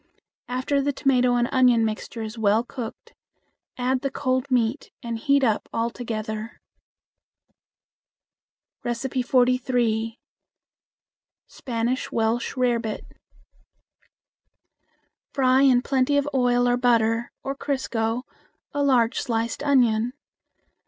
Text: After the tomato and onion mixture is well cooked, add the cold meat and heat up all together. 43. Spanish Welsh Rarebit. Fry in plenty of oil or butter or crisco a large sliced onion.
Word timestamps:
After 0.47 0.81
the 0.81 0.91
tomato 0.91 1.35
and 1.35 1.47
onion 1.51 1.85
mixture 1.85 2.23
is 2.23 2.35
well 2.35 2.63
cooked, 2.63 3.13
add 3.77 4.01
the 4.01 4.09
cold 4.09 4.49
meat 4.49 4.89
and 5.03 5.15
heat 5.19 5.43
up 5.43 5.69
all 5.71 5.91
together. 5.91 6.59
43. 8.81 10.17
Spanish 11.45 12.11
Welsh 12.11 12.57
Rarebit. 12.57 13.03
Fry 15.35 15.61
in 15.61 15.83
plenty 15.83 16.17
of 16.17 16.27
oil 16.33 16.67
or 16.67 16.77
butter 16.77 17.31
or 17.43 17.55
crisco 17.55 18.23
a 18.73 18.81
large 18.81 19.19
sliced 19.19 19.61
onion. 19.61 20.13